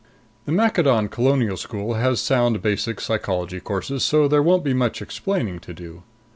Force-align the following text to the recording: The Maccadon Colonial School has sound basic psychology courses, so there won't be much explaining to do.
The 0.45 0.51
Maccadon 0.51 1.09
Colonial 1.09 1.55
School 1.57 1.93
has 1.93 2.19
sound 2.19 2.63
basic 2.63 2.99
psychology 2.99 3.59
courses, 3.59 4.03
so 4.03 4.27
there 4.27 4.41
won't 4.41 4.63
be 4.63 4.73
much 4.73 4.99
explaining 4.99 5.59
to 5.59 5.75
do. 5.75 6.01